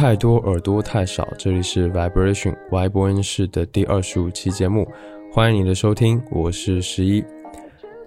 [0.00, 1.28] 太多，耳朵太少。
[1.36, 4.88] 这里是 Vibration Y 播音室的第二十五期节目，
[5.30, 7.22] 欢迎你的收听，我是十一。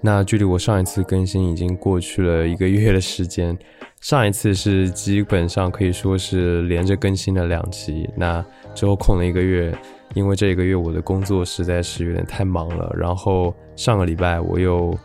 [0.01, 3.55] 那距离我上一次更新已经过去了一个月的时间，
[4.01, 9.71] 上一次是基本上可以说是连着更新了两期，那之后空了一个月，
[10.15, 14.97] 因为这一个月我的工作实在是有点太忙了，然后上个礼拜我又。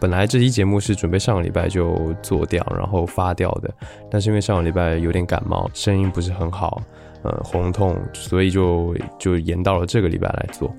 [0.00, 3.68] 本来这期节目是准备上个礼拜就做掉，然后发掉的，
[4.10, 6.80] 但是因为上个礼拜有点感冒，声音不是很好，
[7.22, 10.72] 呃，喉咙痛，所以就就延到了这个礼拜来做。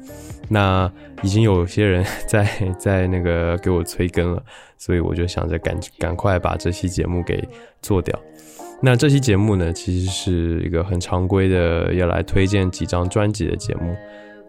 [0.48, 2.48] 那已经有些人在
[2.78, 4.42] 在那个给我催更了，
[4.78, 7.48] 所以我就想着赶赶快把这期节目给
[7.82, 8.18] 做掉。
[8.82, 13.94] 那这期节目呢，其实是一个很常规的要来推荐几张专辑的节目。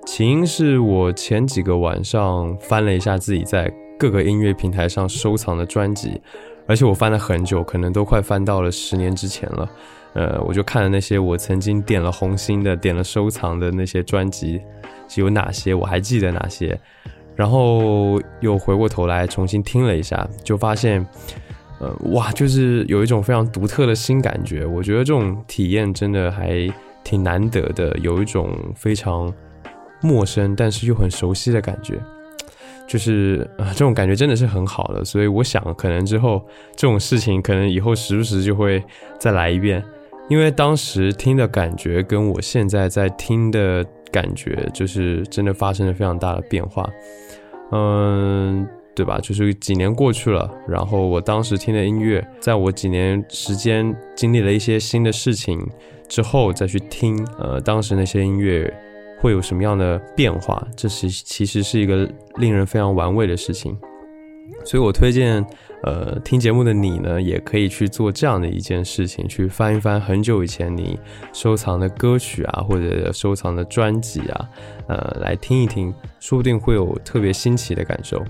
[0.06, 6.18] 起因是我前几个晚上翻了一下自己在各个音乐平台上收藏的专辑，
[6.66, 9.70] 而且我翻了很久，可能都快翻到了十年之前了。
[10.14, 14.58] 呃，我就看了那些我曾经点了红心的、点了收藏的那些专辑
[15.06, 16.80] 是有哪些，我还记得哪些，
[17.36, 21.06] 然后又回过头来重新听了一下，就发现，
[21.78, 24.64] 呃，哇，就是有一种非常独特的新感觉。
[24.64, 26.66] 我觉得这种体验真的还
[27.04, 29.30] 挺难得的，有一种非常
[30.00, 32.00] 陌生但是又很熟悉的感觉。
[32.90, 38.82] 就是啊，这种感觉真的是很好的，所以我想，可能之后这种事情，可能以后时不时就会
[39.16, 39.80] 再来一遍，
[40.28, 46.90] 因为当时听的感觉跟我现在在听的感觉，就是真的发生了非常大的变化，
[47.70, 49.20] 嗯，对吧？
[49.20, 55.64] 就是几年过去了，然后我当时听的音乐，在我几年时间经历了一些新的事情
[56.08, 58.68] 之后再去听，呃，当时那些音乐。
[59.20, 60.66] 会有什么样的变化？
[60.74, 63.76] 这是其实是一个令人非常玩味的事情，
[64.64, 65.44] 所以我推荐，
[65.82, 70.98] 呃，听节目的你呢，也可以去做这样的一件事情，去翻一翻很久以前你
[71.32, 74.48] 收藏的歌曲啊，或者收藏的专辑啊，
[74.88, 78.22] 呃，来听一听，说不定会有特别新奇的感受。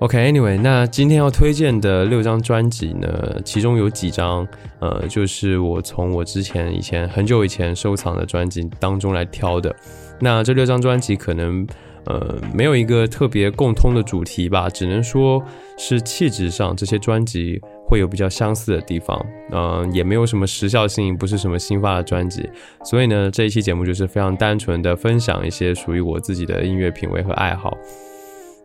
[0.00, 4.46] OK，Anyway，那今天要推荐的六张专辑呢，其中有几张，
[4.78, 9.74] 呃，就是我从我之前以前很久以前收藏的专辑当中来挑的。
[10.20, 11.66] 那这六张专辑可能，
[12.04, 15.42] 呃，没有一个特别共通的主题吧，只能说
[15.78, 19.18] 是气质上这些专辑会有比较相似的地方，
[19.50, 22.46] 嗯，也没有什么时效性，不是什么新发的专辑。
[22.84, 27.74] 所以呢，这一期节目就是非常单纯的分享一些属于我自己的音乐品味和爱好。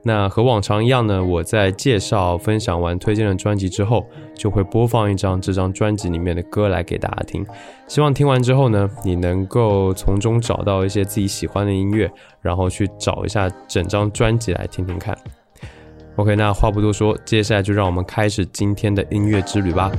[0.03, 7.45] 那和往常一样呢，我在介绍、分享完推荐的专辑之后，就会播放一张这张专辑里面的歌来给大家听。
[7.87, 15.15] 希望听完之后呢，你能够从中找到一些自己喜欢的音乐，然后去找一下整张专辑来听听看。
[16.15, 19.91] OK，那话不多说，接下来就让我们开始今天的音乐之旅吧。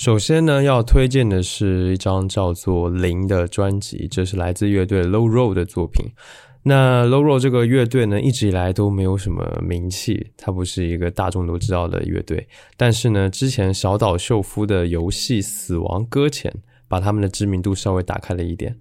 [0.00, 6.06] 首先呢，要推荐的是一张叫做《零》的专辑，这是来自乐队 Low Roll 的作品。
[6.62, 12.48] 那 Low Roll 这个乐队呢，一直以来都没有什么名气，它不是一个大众都知道的乐队。
[12.78, 16.50] 但是呢，之前小岛秀夫的游戏《死亡搁浅》
[16.88, 18.74] 把他们的知名度稍微打开了一点。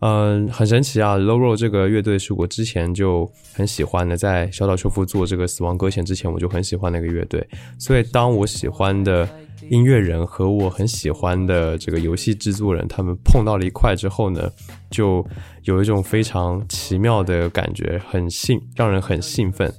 [0.00, 7.48] 嗯，很神奇啊！Low Roll 这个乐队是我之前就很喜欢的，在小岛秀夫做这个《死亡搁浅》之前，我就很喜欢那个乐队。
[7.78, 9.26] 所以当我喜欢的。
[9.70, 14.50] 音乐人和我很喜欢的这个游戏制作人，他们碰到了一块之后呢，
[14.90, 15.24] 就
[15.62, 19.72] 有一种非常奇妙的感觉，很兴，让人很兴奋。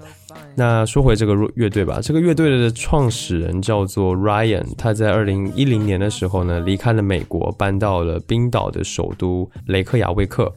[0.56, 10.50] 那说回这个乐队吧，这个乐队的创始人叫做 Ryan，他在二零一零年的时候呢，离开了美国，搬到了冰岛的首都雷克雅未克。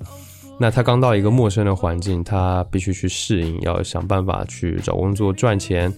[0.56, 5.92] 那他刚到一个陌生的环境，他必须去适应，要想办法去找工作赚钱。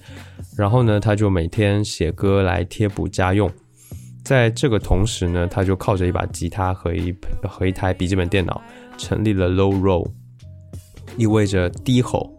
[0.57, 3.51] 然后呢，他就每天写歌来贴补家用。
[4.25, 8.61] 在这个同时呢，他就靠着一把吉他和一和一台笔记本电脑，
[8.97, 10.09] 成立了 Low Roll，
[11.19, 12.33] 意味着低吼。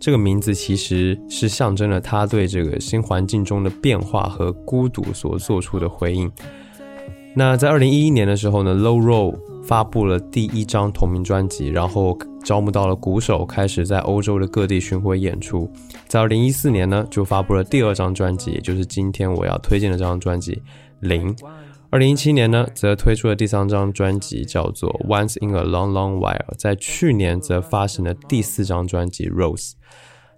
[0.00, 6.30] 这个名字其实是象征了他对这个新环境中的变化和孤独所做出的回应。
[7.36, 9.38] 那在二零一一年的时候呢，Low Roll。
[9.62, 15.70] 发布了第一张同名专辑，然后招募到了鼓手，开始在欧洲的各地巡回演出。
[16.08, 20.52] 在二零一四年呢，就发布了第二张专辑，也就是今天我要推荐的这张专辑
[21.00, 21.34] 《零》。
[21.90, 26.54] 二零一七年呢，则推出了第三张专辑，叫做《Once in a Long Long While》。
[26.56, 29.70] 在去年则发行了第四张专辑《Rose》。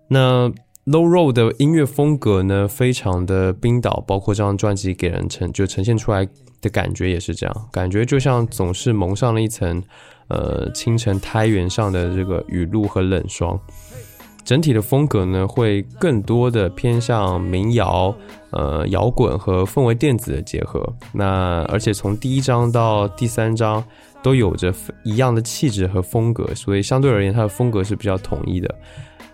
[0.09, 0.51] 那
[0.85, 6.27] Low Ro 的音乐风格呢，非常的冰岛，包括这张专辑给人呈就呈现出来
[6.61, 9.81] 的感觉也是这样，感觉就像总是蒙上了一层，
[10.27, 13.57] 呃，清晨胎源上的这个雨露和冷霜。
[14.45, 18.13] 整体的风格呢，会更多的偏向民谣、
[18.51, 20.85] 呃摇滚和氛围电子的结合。
[21.13, 23.83] 那而且从第一章到第三章
[24.21, 24.75] 都有着
[25.05, 28.75] 一样的气质和风格，所以相对而言，它的风格是比较统一的。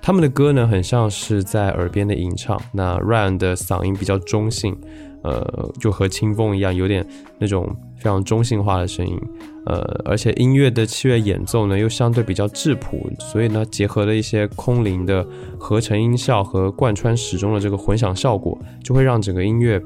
[0.09, 2.59] 他们的歌呢，很像是在耳边的吟唱。
[2.73, 4.75] 那 Ryan 的嗓音比较中性，
[5.23, 7.07] 呃，就和清风一样，有点
[7.39, 9.21] 那种非常中性化的声音。
[9.67, 9.77] 呃，
[10.07, 15.23] 而且音乐的器乐演奏呢，又相对比较质朴，所以呢，结合了一些空灵的
[15.59, 19.79] 合成音效和贯穿始终的这个混响效果，就会让整个音乐。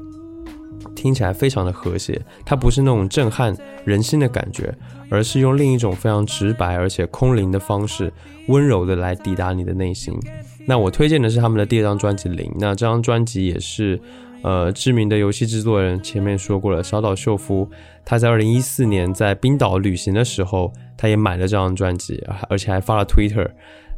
[1.03, 3.53] 听起来非常的和谐，它不是那种震撼
[3.83, 4.73] 人心的感觉，
[5.09, 8.09] 而是用另一种非常直白而且空灵的方式，
[8.47, 10.17] 温柔的来抵达你的内心。
[10.65, 13.99] 那我推荐的是他们的第二张专辑《零》，那这张专辑也是，
[14.43, 17.69] 呃，知名的游戏制作人前面说过了，小岛秀夫
[18.05, 23.49] 他在二零一四年在冰岛旅行的时候，他也买了这张专辑，而且还发了 Twitter。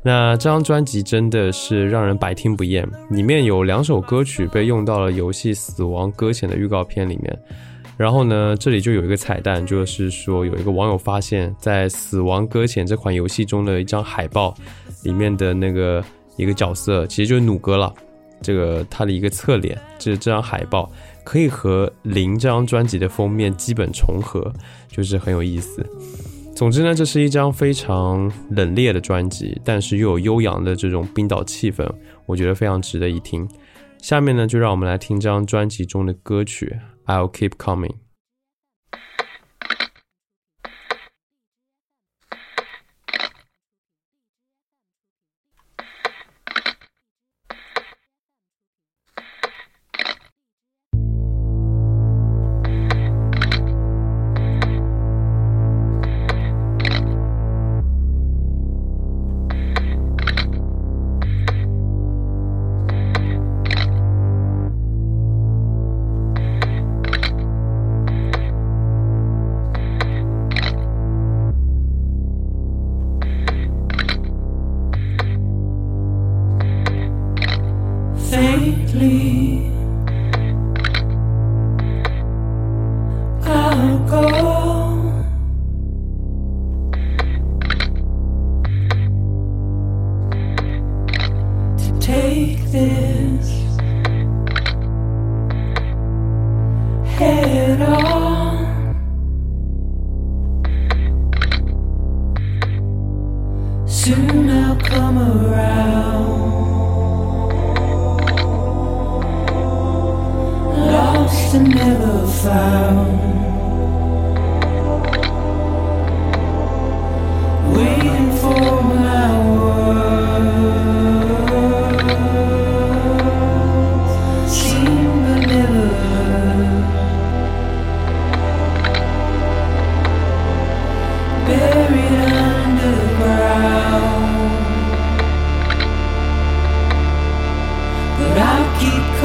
[0.06, 7.40] 那这张专辑真的是让人百听不厌，里面有两首歌曲被用到了游戏《死亡搁浅》的预告片里面。
[7.98, 14.54] 然后呢，这里就有一个彩蛋，就是说有一个网友发现，在《死亡搁浅》这款游戏中的一张海报
[15.02, 16.04] 里面的那个
[16.38, 17.92] 一个角色，其实就是弩哥了。
[18.44, 20.88] 这个他的一个侧脸，这这张海报
[21.24, 24.54] 可以和《零》这张专辑的封面基本重合，
[24.88, 25.84] 就是很有意思。
[26.56, 31.86] 总之呢，这是一张非常冷冽的专辑，但是又有悠扬的这种冰岛气氛，
[32.26, 33.46] 我觉得非常值得一听。
[34.02, 36.78] 下面呢，就让我们来听这张专辑中的歌曲
[37.14, 37.90] 《I'll Keep Coming》。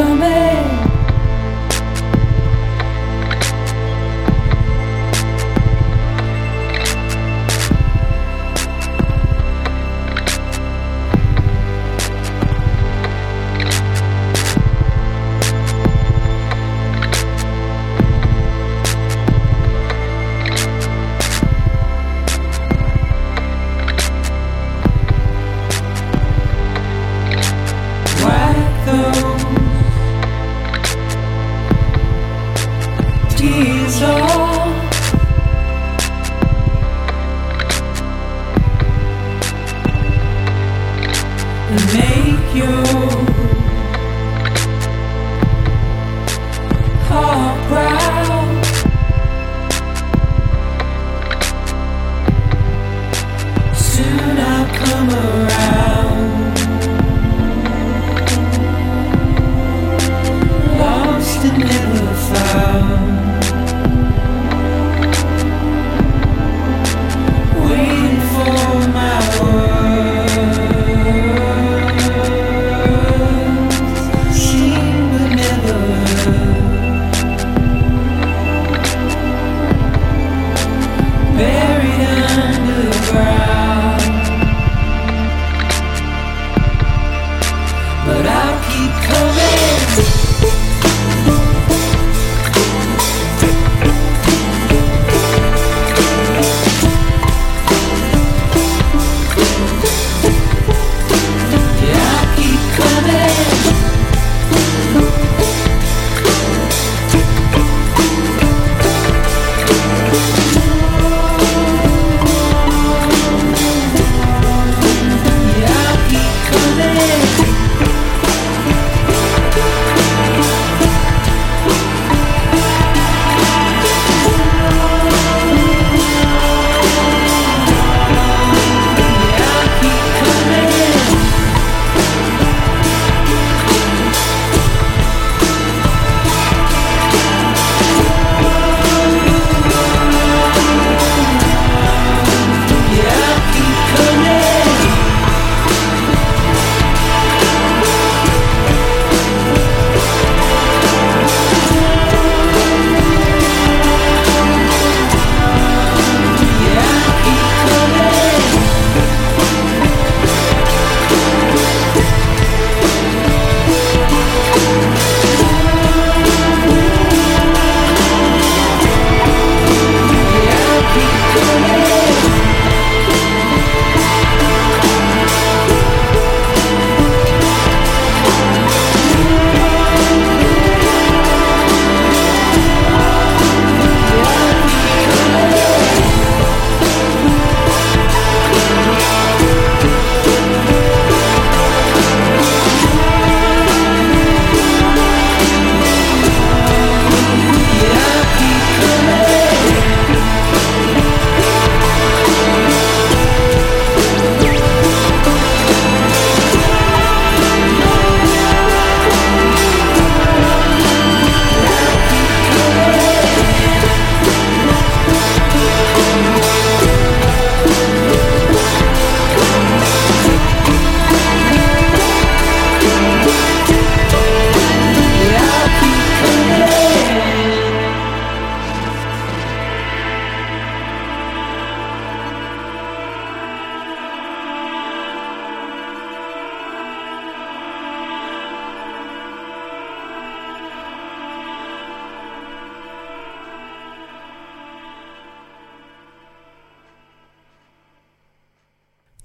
[0.00, 0.49] come.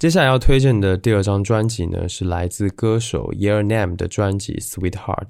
[0.06, 5.30] 接下来要推荐的第二张专辑呢，是来自歌手 Year Name 的专辑《Sweetheart》。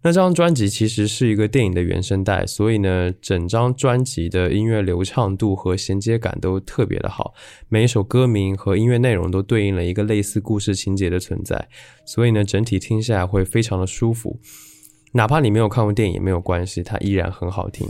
[0.00, 7.34] 那张专辑其实是一个电影的原声带，所以呢，整张专辑的音乐流畅度和衔接感都特别的好。
[7.68, 11.68] 每一首歌名和音乐内容都对应了一个类似故事情节的存在，
[12.06, 14.40] 所以呢，整体听下来会非常的舒服。
[15.12, 17.86] 哪怕你没有看过电影也没有关系，它依然很好听。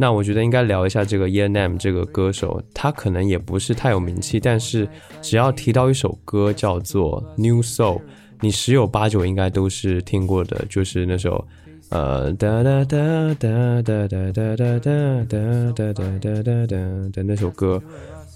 [0.00, 4.88] 那我觉得应该聊一下这个 e n m 这个歌手，他可能也不是太有名气，但是
[5.20, 8.00] 只要提到一首歌叫做 New Soul。
[8.40, 11.46] 你十有八九应该都是听过的，就是那首，
[11.90, 12.96] 呃哒哒哒
[13.38, 16.76] 哒哒哒哒哒哒哒哒哒哒哒
[17.12, 17.82] 的那首歌。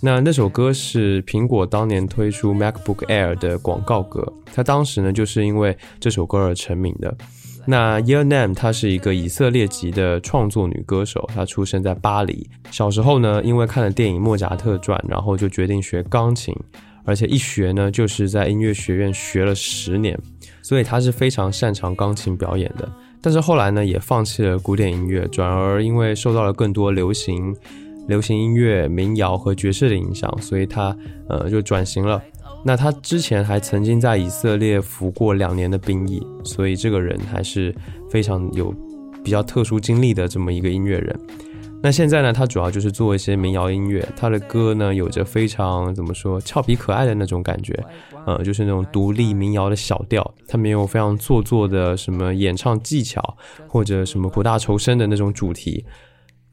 [0.03, 7.17] 那那首歌是苹果当年推出 MacBook Air 的广告歌，它当时呢就是因为这首歌而成名的。
[7.67, 12.49] 那 Year Nam 她是一个以色列籍的创作女歌手，她出生在巴黎。
[12.71, 16.55] 小时候呢，因为看了电影《莫扎特传》，然后就决定学钢琴。
[17.07, 20.19] 而且一学呢，就是在音乐学院学了十年，
[20.63, 22.91] 所以她是非常擅长钢琴表演的。
[23.21, 27.55] 但是后来呢，也放弃了古典音乐，转而因为受到了更多流行、
[28.09, 30.97] 流行音乐、民谣和爵士的影响，所以她
[31.29, 32.23] 呃就转型了。
[32.67, 37.75] 那他之前还曾经在以色列服过两年的兵役，所以这个人还是
[38.11, 38.75] 非常有
[39.23, 41.21] 比较特殊经历的这么一个音乐人。
[41.83, 47.79] 那现在呢，他主要就是做一些民谣音乐，他的歌呢有着非常怎么说俏皮可爱的那种感觉，
[48.27, 53.37] 呃，就是那种独立民谣的小调，他没有非常做作的什么演唱技巧
[53.69, 55.85] 或者什么苦大仇深的那种主题。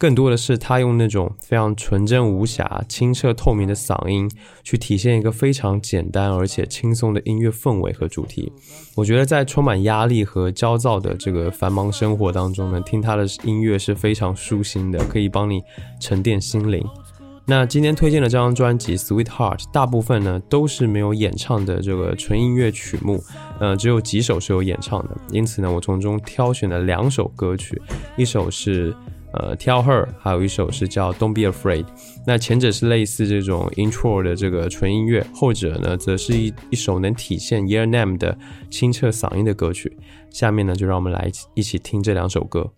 [0.02, 4.28] 更多的是他用那种非常纯真无瑕、清澈透明的嗓音，
[4.64, 8.52] 去体现一个非常简单而且轻松的音乐氛围和主题。
[8.96, 15.62] 我觉得在充满压力和焦躁的这个繁忙生活当中呢，听他的音乐是非常舒心的，可以帮你
[16.00, 16.84] 沉淀心灵。
[17.46, 23.24] 那今天推荐的这张专辑《Sweetheart》，大部分呢都是没有演唱的这个纯音乐曲目，
[23.60, 25.16] 呃，只有几首是有演唱的。
[25.30, 27.80] 因此呢，我从中挑选了两首歌曲，
[28.18, 28.96] 一首是。
[29.34, 31.86] 呃，Tell Her，还有一首是叫 Don't Be Afraid。
[32.28, 38.38] 那前者是类似这种 intro 的这个纯音乐，后者呢，则是一一首能体现 Year Name 的
[38.70, 39.98] 清澈嗓音的歌曲。
[40.30, 42.74] 下面呢，就让我们来一起听这两首歌。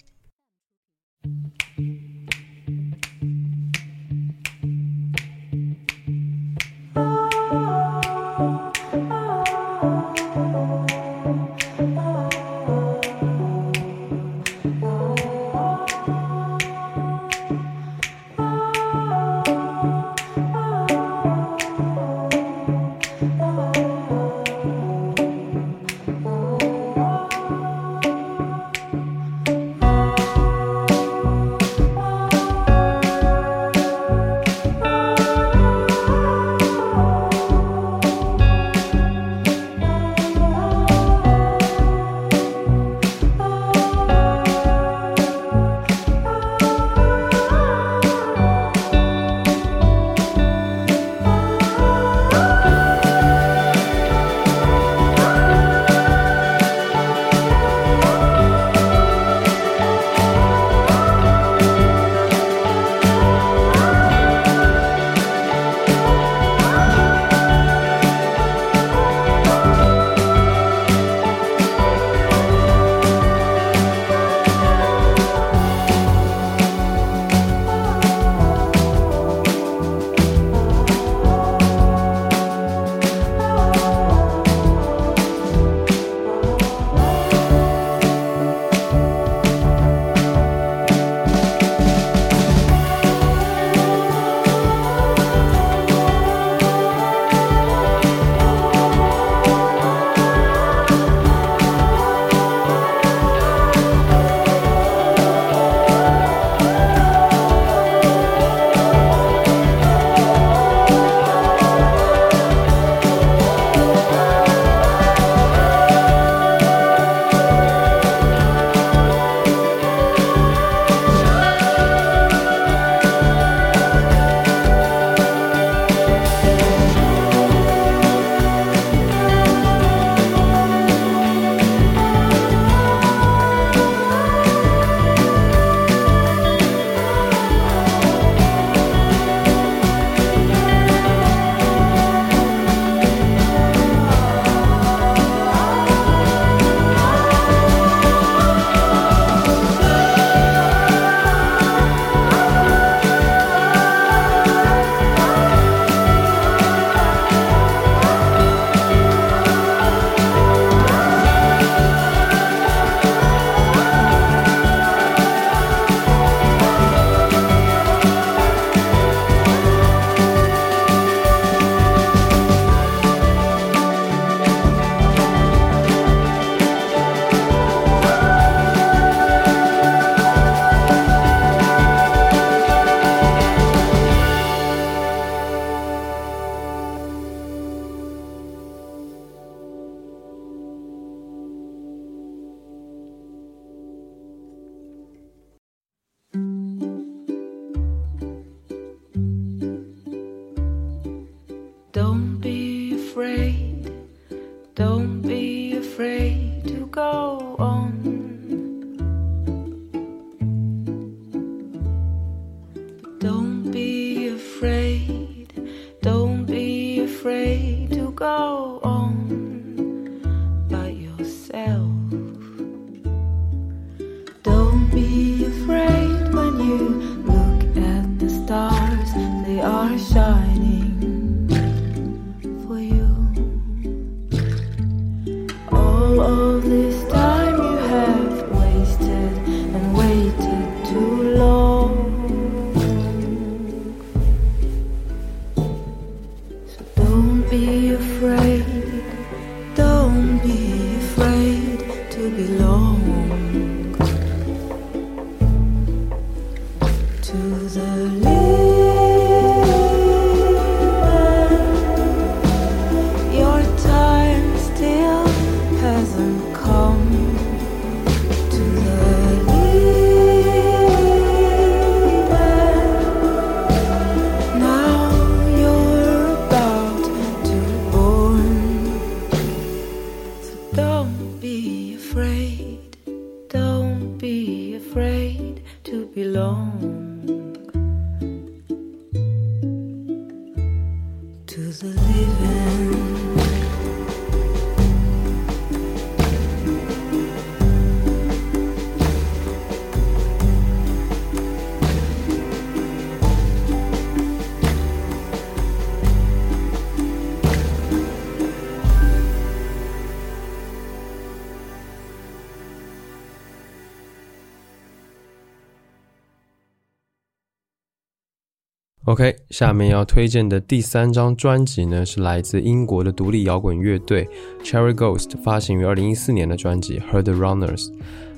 [319.53, 324.27] 下面要推荐的第三张专辑呢，是来自英国的独立摇滚乐队
[324.63, 327.85] Cherry Ghost 发行于二零一四年的专辑《Heard Runners》。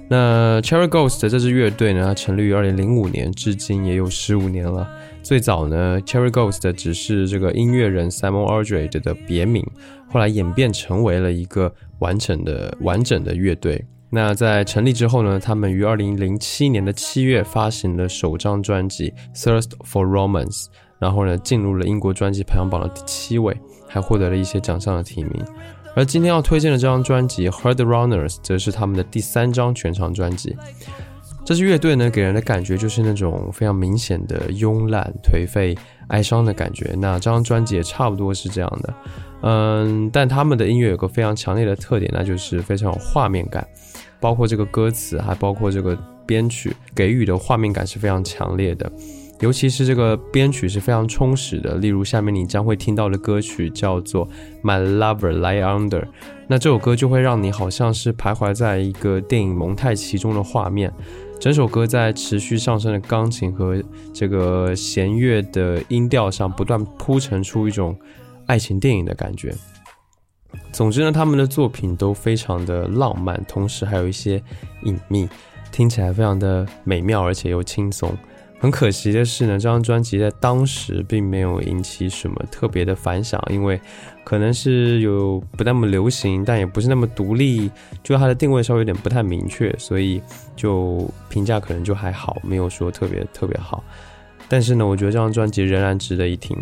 [0.10, 4.86] 那 Cherry Ghost 这支乐队呢，成立于二零零五年，至今也有十五年了。
[5.24, 9.66] 最早呢，Cherry Ghost 只是这个音乐人 Simon Aldred 的别名，
[10.12, 13.86] 后来演变成为了一个完整的、完整的乐队。
[14.10, 20.66] 那在成立之后呢，他们于二零零七年的七月发行了首张专辑《Thirst for Romance》，
[21.00, 23.56] 然后呢进入了英国专辑排行榜的第七位，
[23.88, 25.32] 还获得了一些奖项的提名。
[25.96, 30.56] 而今天要推荐的这张专辑《Herd Runners》则是他们的第三张全长专辑。
[31.46, 35.78] 这支乐队呢，给人的感觉就是那种非常明显的慵懒、颓废、
[36.08, 36.96] 哀伤的感觉。
[36.98, 38.94] 那这张专辑也差不多是这样的，
[39.44, 43.66] 嗯，但他们的音乐有个非常强烈的特点，那就是非常有画面感。
[44.20, 48.92] 包括这个歌词，还包括这个编曲，给予的画面感是非常强烈的。
[49.42, 51.76] 尤其是这个编曲是非常充实的。
[51.76, 54.28] 例如下面你将会听到的歌曲叫做
[54.64, 56.02] 《My Lover Lie Under》，
[56.48, 60.92] 那这首歌就会让你好像是徘徊在一个电影蒙太奇中的画面。
[61.38, 67.96] 整首歌在持续上升的钢琴和这个弦乐的音调上，不断铺陈出一种
[68.48, 69.54] 爱情电影的感觉。
[70.72, 74.42] 总之呢，他们的作品都非常的浪漫，同时还有一些
[74.84, 75.28] 隐秘，
[75.74, 78.18] 听起来非常的美妙，而且又轻松。
[78.58, 83.80] 很可惜的是呢，这张专辑在当时并没有引起什么特别的反响，因为
[84.24, 87.70] 可能是有不那么流行，但也不是那么独立，
[88.02, 90.20] 就它的定位稍微有点不太明确，所以
[90.56, 93.84] 就评价可能就还好，没有说特别特别好。
[94.48, 96.58] 但是呢，我觉得这张专辑仍然值得一听。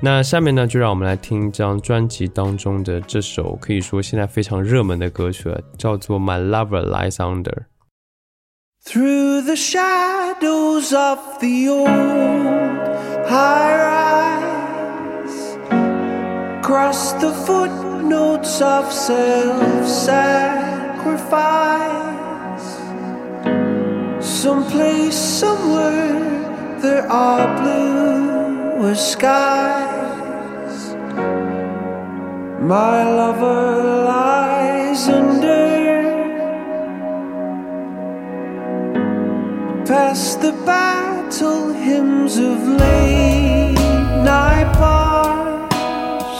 [0.00, 7.44] 那下面呢，就让我们来听这张专辑当中的这首可以说现在非常热门的歌曲了，叫做《My Lover Lies Under》。
[8.86, 11.88] Through the shadows of the old
[13.26, 15.56] high rise,
[16.60, 21.24] across the footnotes of self sacrifice,
[24.20, 26.20] someplace, somewhere,
[26.82, 30.94] there are bluer skies.
[32.60, 35.43] My lover lies under.
[39.94, 43.74] Past the battle hymns of late
[44.32, 46.38] night bars,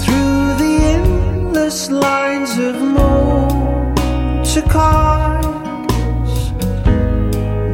[0.00, 6.36] through the endless lines of motor cars.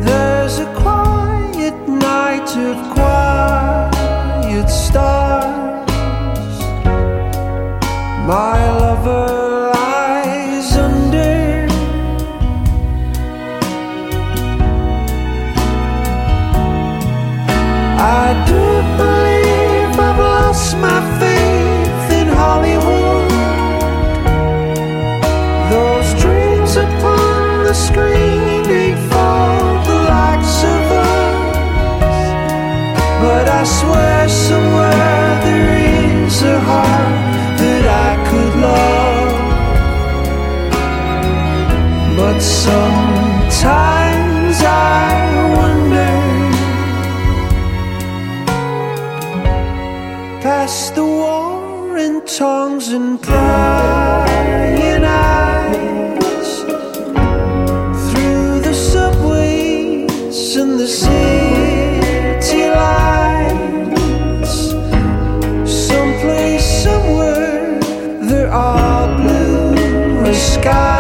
[0.07, 5.91] There's a quiet night of quiet stars.
[8.33, 9.44] My lover
[42.65, 45.13] sometimes I
[45.59, 46.17] wonder
[50.41, 56.51] past the war in tongues and prying eyes
[58.07, 64.55] through the subways and the city lights.
[65.87, 67.79] Someplace, somewhere,
[68.31, 70.94] there are blue skies.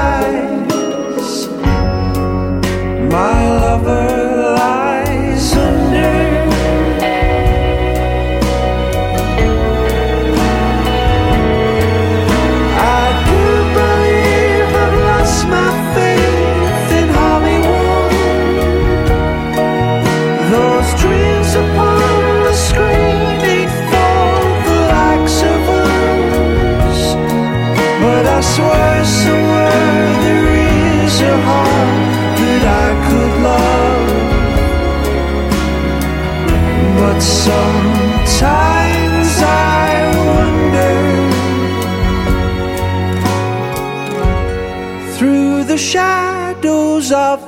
[47.13, 47.44] Of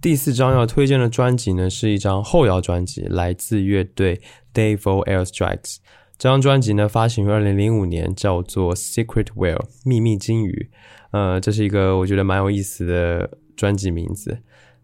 [0.00, 4.20] 第四张要推荐的专辑呢，是一张后摇专辑，来自乐队
[4.54, 5.78] Dave o Air Strikes。
[6.16, 10.70] 这张专辑呢，发行于二零零五年，叫做《Secret Whale》秘密金鱼。
[11.10, 14.38] 呃，这是一个我觉得蛮有意思的专辑名字。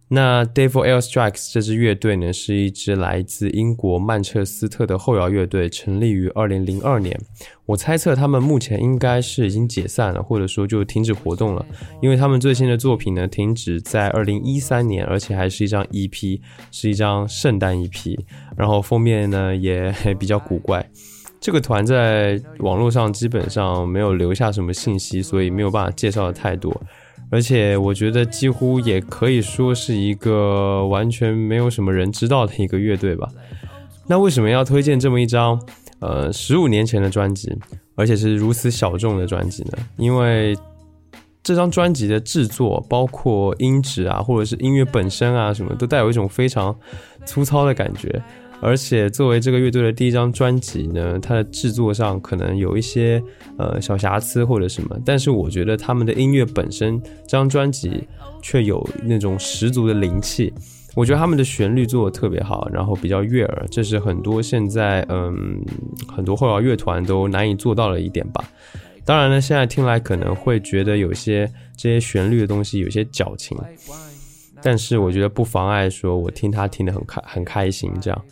[0.09, 7.19] 那 Dave o Air Strikes 这支乐队呢，是一支来自英国曼彻斯特的后摇乐队，成立于二零零二年。
[7.67, 11.64] 我猜测他们目前应该是已经解散了，或者说就停止活动了，
[12.03, 16.40] 因为他们最新的作品呢，停止在二零一三年，而且还是一张 EP，
[16.71, 18.19] 是一张圣诞 EP，
[18.57, 20.87] 然后封面呢也 比较古怪。
[21.40, 26.79] 这个团在网络上基本上没有留下什么信息，所以没有办法介绍的太多。
[27.30, 33.28] 而且我觉得几乎也可以说是一个完全没有什么人知道的一个乐队吧。
[34.06, 35.60] 那为什么要推荐这么一张
[36.00, 37.52] 呃十五年前的专辑，
[37.94, 39.78] 而且是如此小众的专辑呢？
[39.96, 40.56] 因为
[41.42, 46.74] 这张专辑的制作，包括音质啊，或者是音乐本身啊，什么都带有一种非常
[47.26, 48.22] 粗糙的感觉。
[48.64, 53.22] 而且作为这个乐队的第一张专辑呢，它的制作上可能有一些
[53.59, 58.09] 呃小瑕疵或者什么，但是我觉得他们的音乐本身，这张专辑
[58.40, 60.50] 却有那种十足的灵气。
[60.94, 65.61] 我觉得他们的旋律做的特别好，然后比较悦耳，这是很多现在嗯
[66.09, 68.42] 很多后摇乐团都难以做到的一点吧。
[69.05, 71.46] 当然呢，现在听来可能会觉得有些
[71.77, 73.59] 这些旋律的东西有些矫情，
[74.62, 78.24] 但是我觉得不妨碍说我听它听得很开很开心这样。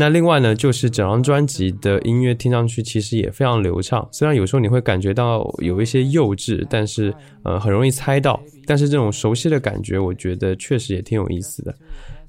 [0.00, 11.74] 那另外呢，就是整张专辑的音乐听上去其实也非常流畅，虽然有时候你会感觉到有一些幼稚，但是呃很容易猜到，但是这种熟悉的感觉，我觉得确实也挺有意思的。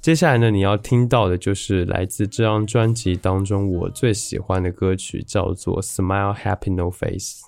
[0.02, 7.44] 接下来呢，你要听到的就是来自这张专辑当中我最喜欢的歌曲，叫做《Smile Happy No Face》。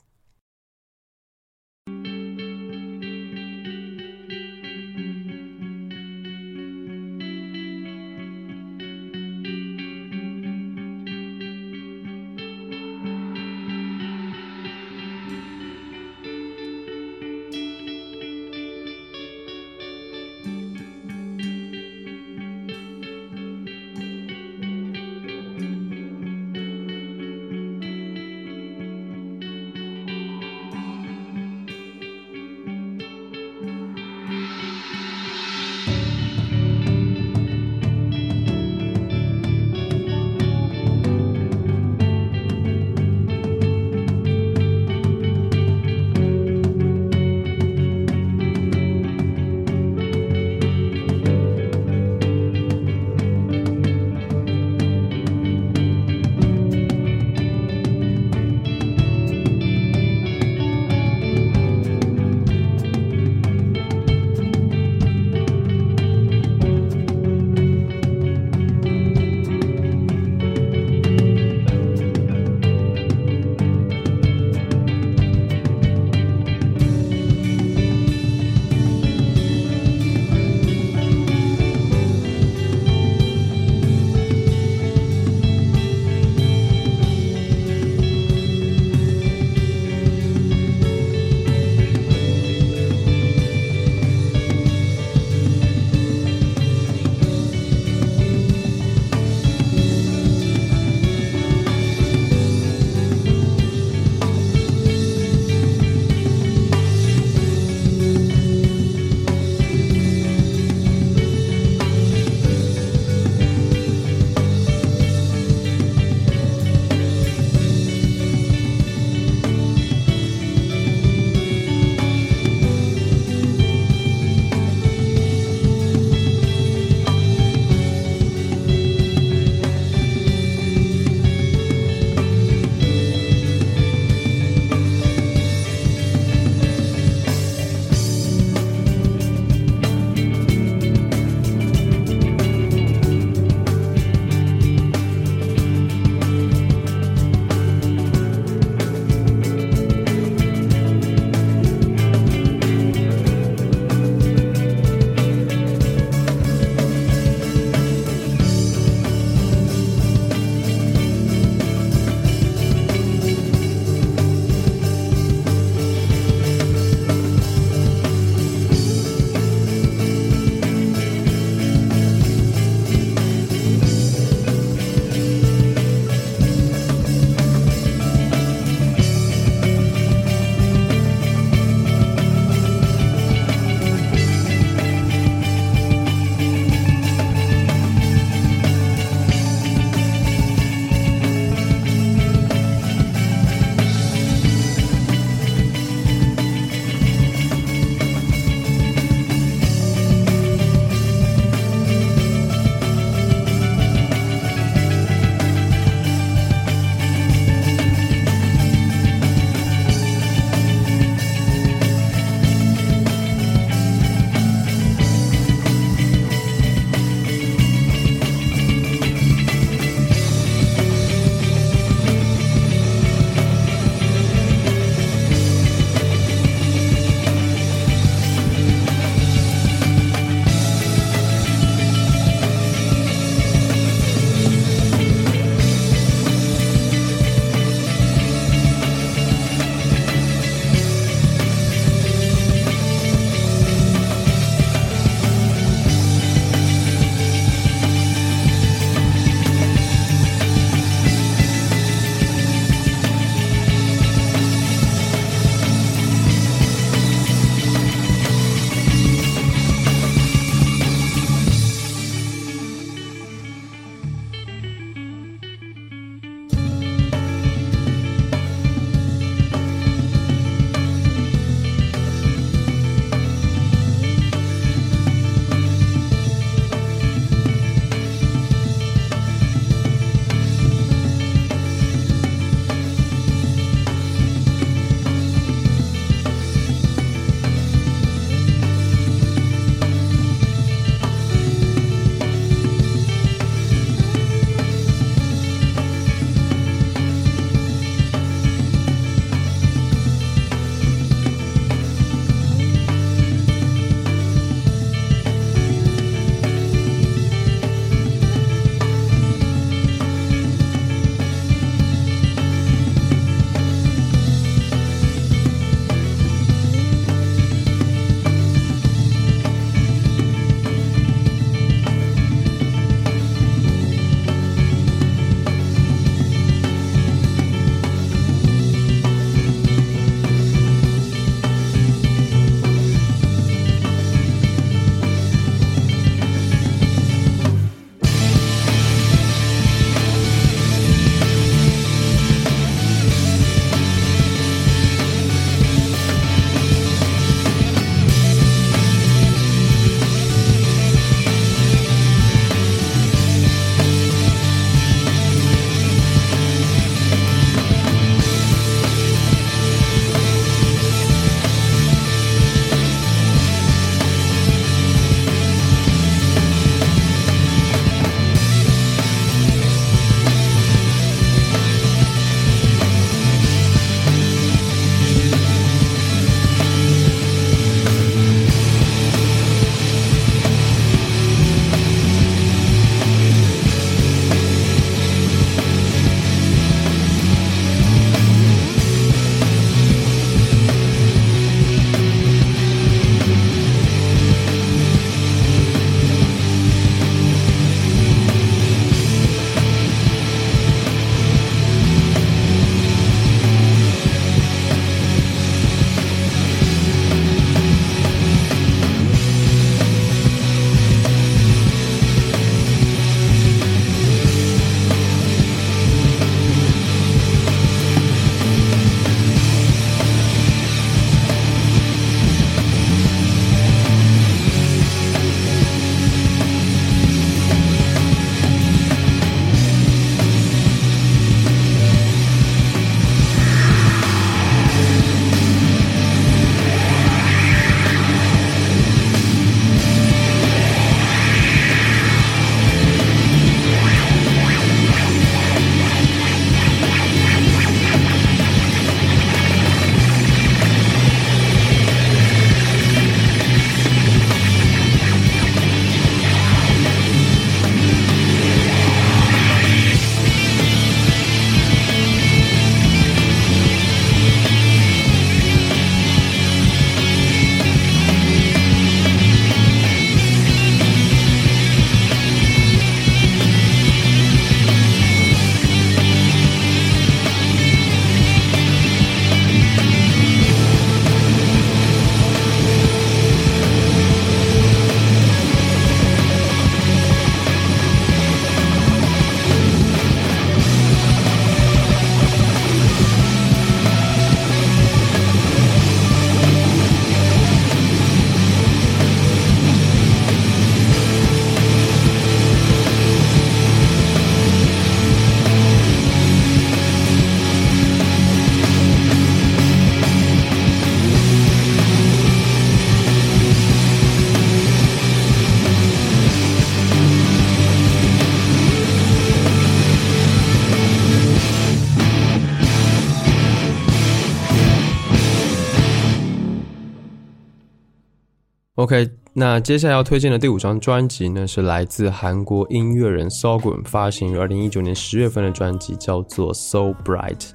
[528.82, 537.50] OK，那接下来要推荐的第五张专辑呢，是来自韩国音乐人 Sogum 发行于二零一九年十月份的专辑，叫做 So Bright。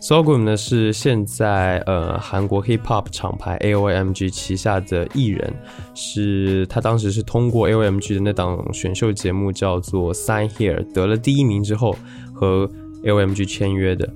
[0.00, 5.52] Sogum 呢是现在呃韩国 Hip Hop 厂牌 AOMG 旗下的艺人，
[5.96, 11.96] 是他当时是通过 AOMG 的那档选秀节目叫做 Sign Here 得了第一名之后
[12.32, 12.70] 和
[13.02, 14.08] AOMG 签约的。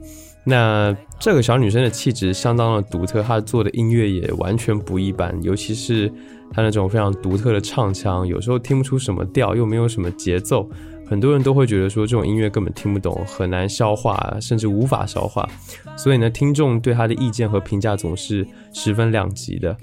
[0.44, 6.12] 那这个小女生的气质相当的独特，她做的音乐也完全不一般，尤其是
[6.52, 10.68] 他那种非常独特的唱腔，有时候听不出什么调，又没有什么节奏，
[11.06, 15.48] 很多人都会觉得说这种音乐根本听不懂，很难消化，甚至无法消化。
[15.96, 19.76] 所以呢，听众对他的意见和评价总是十分两极的。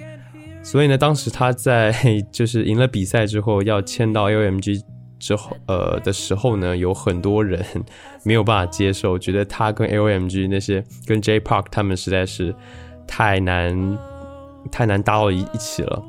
[0.64, 1.94] 所以呢，当时他在
[2.32, 4.84] 就是赢了比赛之后要签到 L M G。
[5.20, 7.62] 之后，呃的时候呢，有很多人
[8.24, 12.56] 没有办法接受，觉得他跟 L.M.G 那些跟 J Park 他们实在是
[13.06, 13.98] 太难
[14.72, 16.02] 太难搭到一一起了。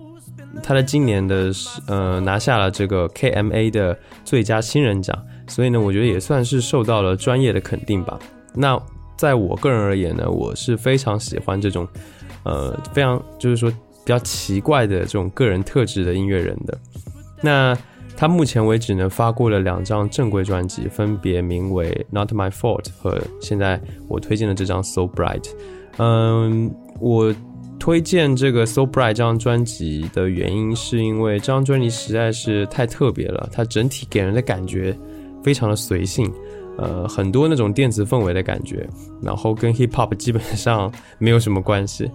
[0.62, 1.50] 他在今年的
[1.86, 8.18] 呃拿下了这个 K.M.A 的最佳新人奖，所以呢，我觉得也算是受到了专业的肯定吧。
[8.54, 8.80] 那
[9.16, 11.86] 在我个人而言呢，我是非常喜欢这种
[12.42, 16.78] 呃非常就是说比较奇怪的这种个人特质的音乐人的。
[17.42, 17.76] 那
[18.16, 25.42] 他目前为止呢，发过了两张正规专辑，分别名为《Not My Fault》和现在我推荐的这张《So Bright》。
[25.96, 27.34] 嗯，我
[27.80, 33.48] 推荐这个《So Bright》这张专辑的原因，是因为这张专辑实在是太特别了。
[33.50, 34.94] 它整体给人的感觉
[35.42, 36.30] 非常的随性，
[36.76, 38.86] 呃，很多那种电子氛围的感觉，
[39.22, 42.08] 然后跟 Hip Hop 基本上没有什么关系。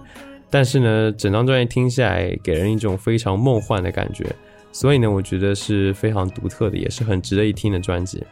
[0.48, 4.24] 但是呢，整张专辑听下来，给人一种非常梦幻的感觉。
[4.70, 8.22] 所以呢，我觉得是非常独特的，也是很值得一听的专辑。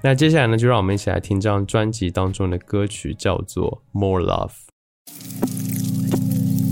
[0.00, 4.52] 那接下来呢，就让我们一起来听这张专辑当中的歌曲，叫做《More Love》。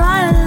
[0.00, 0.39] my life.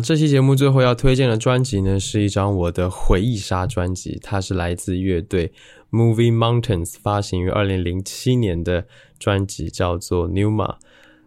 [0.00, 5.52] 这期节目最后要推荐的专辑呢，是一张我的回忆杀专辑，它是来自乐队
[5.90, 8.86] Movie Mountains 发行于二零零七年的
[9.18, 10.76] 专辑，叫做 Numa。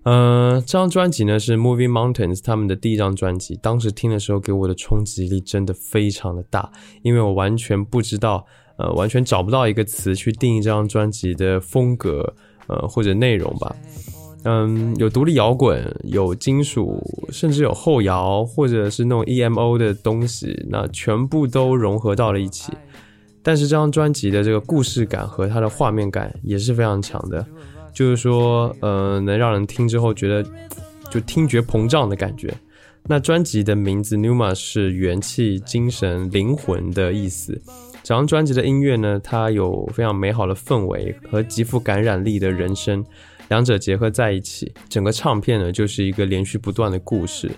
[0.03, 6.72] 呃，这张专辑呢是 Movie Mountains 他们的第一张专辑，当时听的时候给我的冲击力真的非常的大，
[7.03, 8.45] 因为我完全不知道，
[8.78, 12.34] 呃，完全找不到一个词去定义这张专辑的风格，
[12.68, 13.76] 呃，或者内容吧。
[14.44, 22.72] 嗯，有独立摇滚，有金属，甚至有后摇，或者是那种 EMO 的东西，那全部都融合到了一起。
[23.44, 27.46] 但是这张专辑的这个故事感和它的画面感也是非常强的，
[27.94, 30.44] 就是说，呃，能让人听之后觉得
[31.10, 32.54] 就听觉膨胀的感觉。
[33.10, 37.54] 那专辑的名字 Numa 是元气、精神、灵魂的意思。
[38.04, 43.04] 整张专辑的音乐呢，它有非常美好的氛围和极富感染力的人声，
[43.50, 47.50] 两者结合在一起，整个唱片呢就是一个连续不断的故事。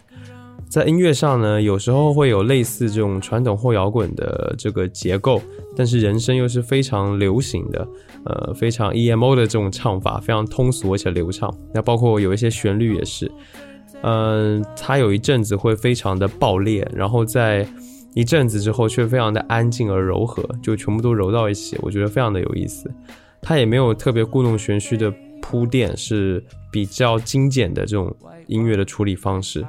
[0.69, 5.41] 在音乐上呢，有时候会有类似这种传统后摇滚的这个结构，
[5.75, 7.87] 但是人声又是非常流行的，
[8.25, 11.51] 呃，非常 EMO 的这种唱法，非常通俗而且流畅。
[11.73, 13.31] 那包括有一些旋律也是，
[14.03, 17.67] 嗯，它有一阵子会非常的爆裂，然后在
[18.13, 22.91] 一阵子之后却非常的安静而柔和，就全部都揉到一起，我觉得非常的有意思。
[23.41, 25.11] 它也没有特别故弄玄虚的
[25.41, 28.15] 铺垫，是比较精简的这种
[28.47, 29.65] 音乐的处理方式。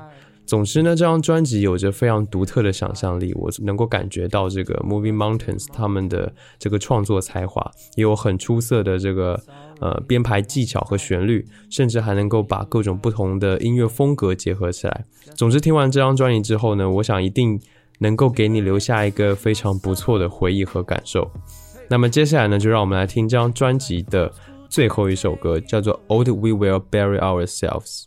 [0.47, 9.41] 总之呢，这张专辑有着非常独特的想象力，我能够感觉到这个 Moving Mountains 他们的这个创作才华，也有很出色的这个
[9.79, 15.05] 呃编排技巧和旋律，甚至还能够把各种不同的音乐风格结合起来。
[15.37, 17.61] 总之，听完这张专辑之后呢，我想一定
[18.01, 21.31] 能够给你留下一个非常不错的回忆和感受。
[21.89, 24.33] 那么接下来呢，就让我们来听这张专辑的
[24.71, 28.05] 最后一首歌，叫做《Old We Will Bury Ourselves》。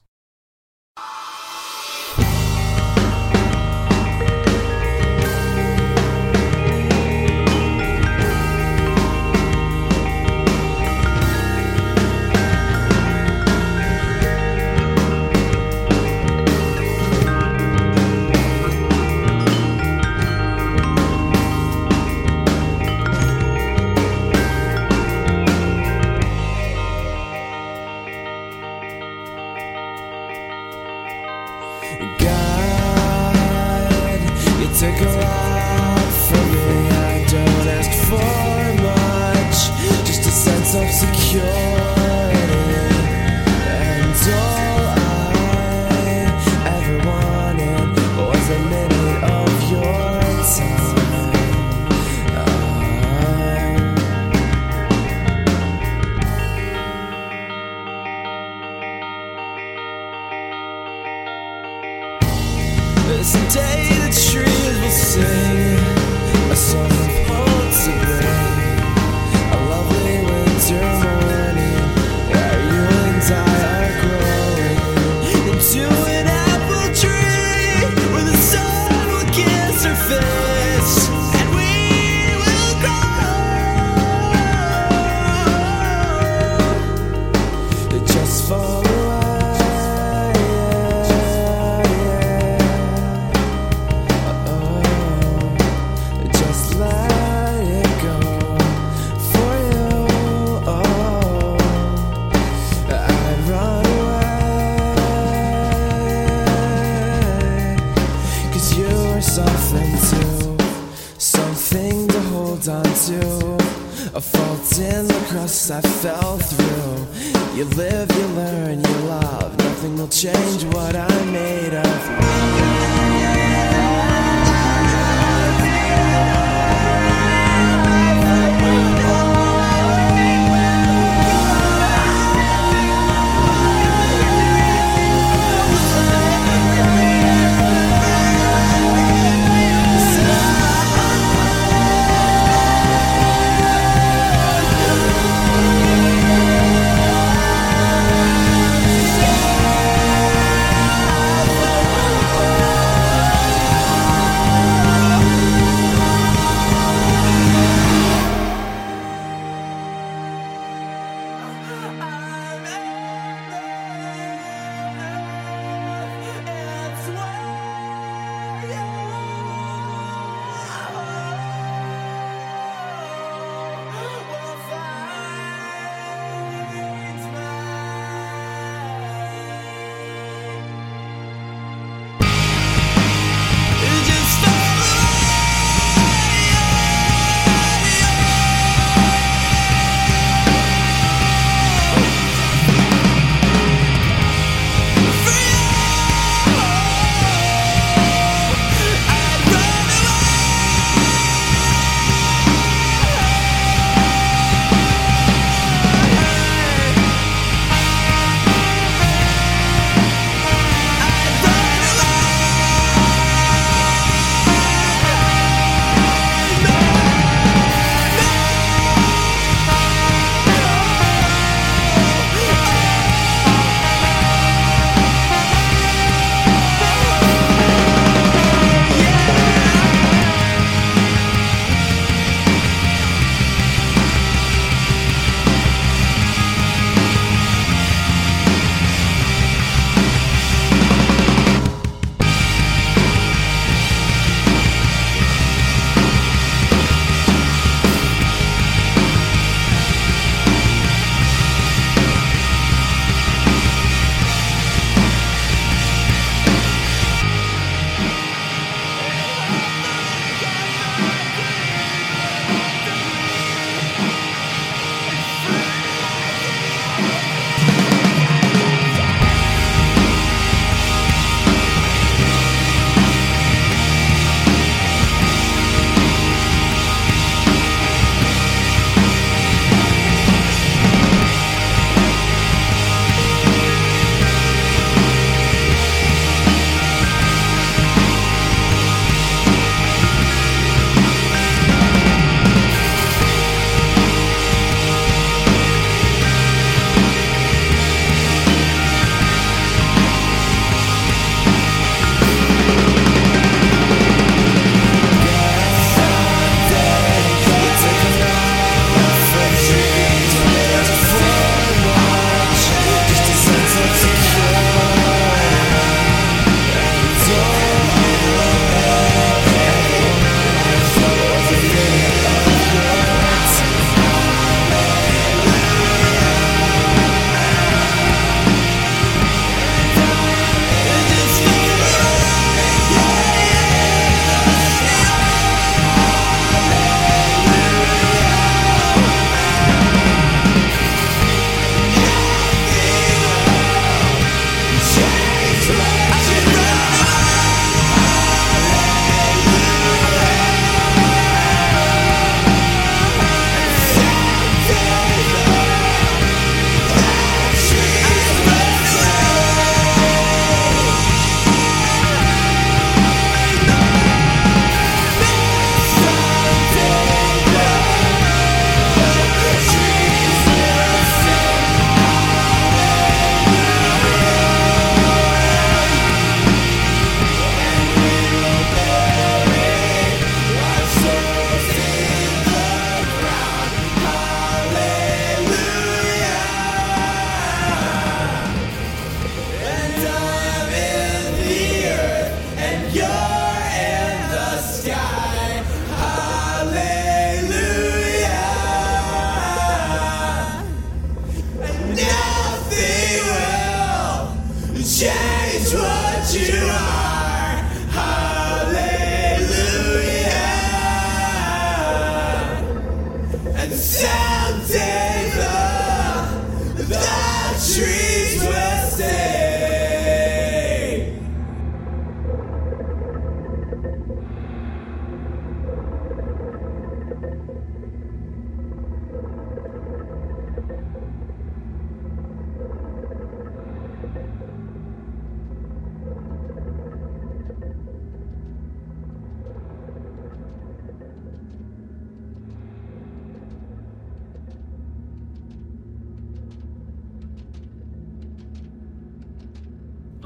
[120.94, 122.53] What I'm made of.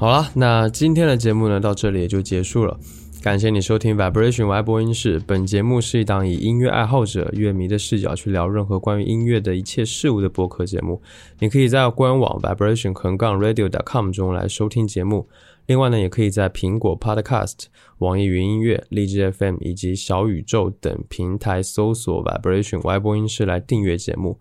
[0.00, 2.78] 好了，那今天的节目呢，到这里也就结束了。
[3.20, 5.20] 感谢你收听 Vibration Y 播音室。
[5.26, 11.02] 本节目是一档以音乐爱好者、乐迷的视角去聊任何关于音乐的一切事物的播客节目。
[11.40, 15.26] 你可以在官网 vibration 横杠 radio.com 中来收听节目。
[15.66, 17.64] 另外呢，也可以在苹果 Podcast、
[17.98, 24.38] 网易云音乐、荔枝 FM 以及小宇宙等平台搜索 Vibration Y 播音室来订阅节目。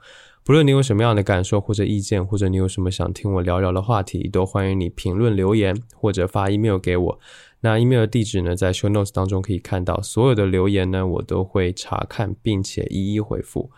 [0.47, 7.19] 不论你有什么样的感受或者意见，或者你有什么想听我聊聊的话题，都欢迎你评论留言或者发 email 给我。
[7.59, 10.01] 那 email 的地址呢，在 show notes 当中可以看到。
[10.01, 13.69] 所有的留言呢，我都会查看并且一一回复。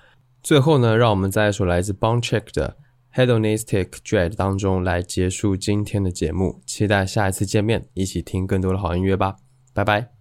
[0.44, 2.78] 最后呢，让我们在一首来自 Boncheck 的
[3.16, 6.62] Hedonistic Dread 当中来结束今天的节目。
[6.68, 9.38] 期待下一次见面，一起听更多的好音乐吧。
[9.74, 10.19] 拜拜。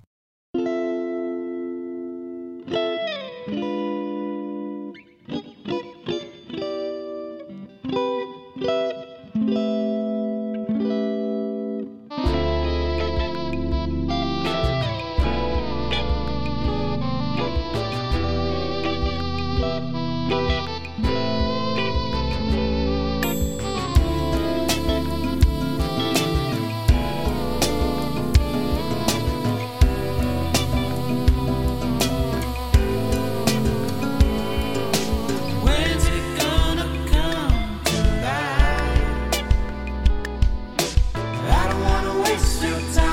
[42.30, 43.07] waste your time.